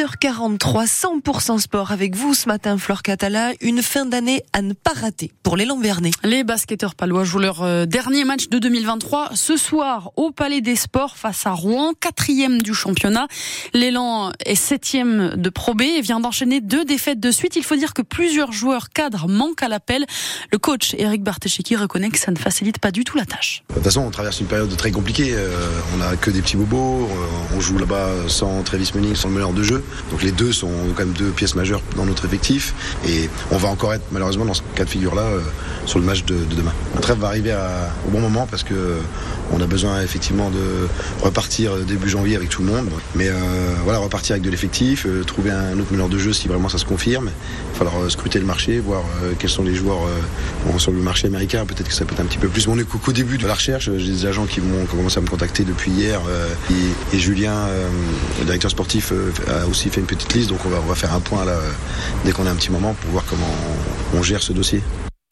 [0.00, 3.52] 6h43, 100% sport avec vous ce matin, Flore Catala.
[3.60, 6.12] Une fin d'année à ne pas rater pour les Lambernais.
[6.24, 10.76] Les basketteurs palois jouent leur euh, dernier match de 2023 ce soir au Palais des
[10.76, 13.26] Sports face à Rouen, quatrième du championnat.
[13.74, 17.56] L'élan est septième de Pro B et vient d'enchaîner deux défaites de suite.
[17.56, 20.06] Il faut dire que plusieurs joueurs cadres manquent à l'appel.
[20.50, 23.64] Le coach Eric Bartecheki reconnaît que ça ne facilite pas du tout la tâche.
[23.68, 25.32] De toute façon, on traverse une période très compliquée.
[25.34, 25.50] Euh,
[25.94, 27.04] on n'a que des petits bobos.
[27.04, 29.84] Euh, on joue là-bas sans Travis Munich, sans le meneur de jeu.
[30.10, 32.74] Donc les deux sont quand même deux pièces majeures dans notre effectif.
[33.06, 35.40] Et on va encore être malheureusement dans ce cas de figure-là euh,
[35.86, 36.72] sur le match de, demain.
[36.94, 37.54] La trêve va arriver
[38.06, 38.98] au bon moment parce que euh,
[39.52, 40.88] on a besoin effectivement de
[41.22, 42.88] repartir début janvier avec tout le monde.
[43.14, 43.34] Mais euh,
[43.84, 46.84] voilà, repartir avec de l'effectif, trouver un autre meneur de jeu si vraiment ça se
[46.84, 47.30] confirme.
[47.30, 49.02] Il va falloir scruter le marché, voir
[49.38, 50.00] quels sont les joueurs
[50.78, 51.64] sur le marché américain.
[51.66, 52.66] Peut-être que ça peut être un petit peu plus.
[52.66, 53.90] Mais on est qu'au début de la recherche.
[53.96, 56.20] J'ai des agents qui vont commencer à me contacter depuis hier.
[57.12, 57.68] et, Julien,
[58.44, 59.12] directeur sportif,
[59.70, 61.56] aussi fait une petite liste, donc on va, on va faire un point là
[62.24, 63.50] dès qu'on a un petit moment pour voir comment
[64.14, 64.82] on gère ce dossier.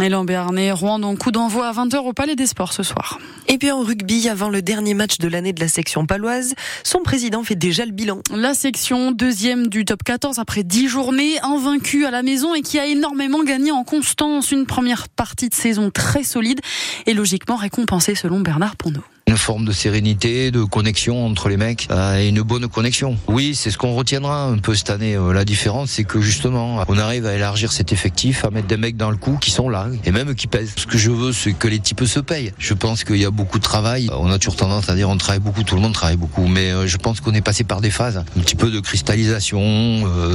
[0.00, 3.20] Et Béarnais, Rouen, donc coup d'envoi à 20h au Palais des Sports ce soir.
[3.46, 7.00] Et puis en rugby, avant le dernier match de l'année de la section paloise, son
[7.00, 8.20] président fait déjà le bilan.
[8.34, 12.78] La section deuxième du top 14 après 10 journées, invaincue à la maison et qui
[12.78, 14.50] a énormément gagné en constance.
[14.50, 16.60] Une première partie de saison très solide
[17.06, 21.88] et logiquement récompensée selon Bernard Ponneau une forme de sérénité, de connexion entre les mecs
[21.90, 23.16] euh, et une bonne connexion.
[23.28, 25.14] Oui, c'est ce qu'on retiendra un peu cette année.
[25.14, 28.76] Euh, la différence, c'est que justement, on arrive à élargir cet effectif, à mettre des
[28.76, 30.74] mecs dans le coup qui sont là et même qui pèsent.
[30.76, 32.52] Ce que je veux, c'est que les types se payent.
[32.58, 34.10] Je pense qu'il y a beaucoup de travail.
[34.12, 36.70] On a toujours tendance à dire on travaille beaucoup, tout le monde travaille beaucoup, mais
[36.70, 39.60] euh, je pense qu'on est passé par des phases, un petit peu de cristallisation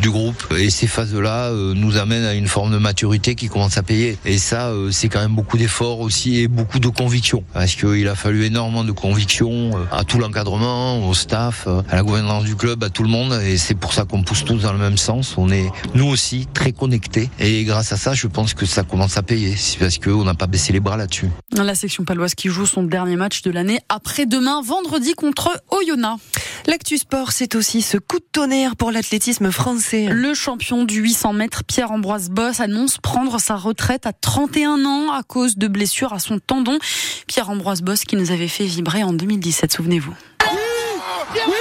[0.00, 3.82] du groupe et ces phases-là nous amènent à une forme de maturité qui commence à
[3.82, 4.16] payer.
[4.24, 8.14] Et ça, c'est quand même beaucoup d'efforts aussi et beaucoup de conviction parce qu'il a
[8.14, 12.56] fallu énormément de conviction euh, à tout l'encadrement, au staff, euh, à la gouvernance du
[12.56, 13.32] club, à tout le monde.
[13.44, 15.34] Et c'est pour ça qu'on pousse tous dans le même sens.
[15.36, 17.30] On est, nous aussi, très connectés.
[17.38, 19.56] Et grâce à ça, je pense que ça commence à payer.
[19.56, 21.28] C'est parce qu'on n'a pas baissé les bras là-dessus.
[21.52, 26.20] La section paloise qui joue son dernier match de l'année après-demain, vendredi contre Oyonnax.
[26.66, 30.06] L'actu sport, c'est aussi ce coup de tonnerre pour l'athlétisme français.
[30.10, 35.22] Le champion du 800 mètres, Pierre-Ambroise Boss, annonce prendre sa retraite à 31 ans à
[35.22, 36.78] cause de blessures à son tendon.
[37.26, 40.14] Pierre-Ambroise Boss qui nous avait fait vibrer en 2017, souvenez-vous.
[40.50, 41.54] Oui, oui,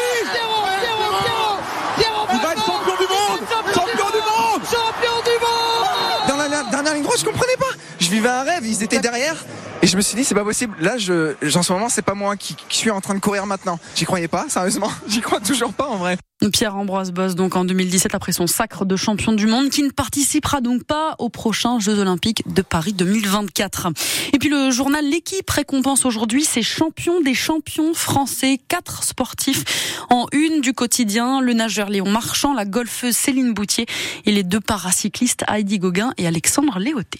[2.33, 6.93] Il va être champion du monde Champion du monde Champion du monde Dans la dernière
[6.93, 7.65] ligne droite, je comprenais pas.
[7.99, 9.35] Je vivais un rêve, ils étaient derrière.
[9.81, 10.75] Et je me suis dit, c'est pas possible.
[10.79, 13.79] Là, je, en ce moment, c'est pas moi qui, suis en train de courir maintenant.
[13.95, 14.91] J'y croyais pas, sérieusement.
[15.07, 16.17] J'y crois toujours pas, en vrai.
[16.51, 20.61] Pierre-Ambroise Boss, donc en 2017, après son sacre de champion du monde, qui ne participera
[20.61, 23.87] donc pas aux prochains Jeux Olympiques de Paris 2024.
[24.33, 30.27] Et puis le journal L'équipe récompense aujourd'hui ses champions des champions français, quatre sportifs en
[30.31, 33.85] une du quotidien, le nageur Léon Marchand, la golfeuse Céline Boutier
[34.25, 37.19] et les deux paracyclistes Heidi Gauguin et Alexandre Léoté.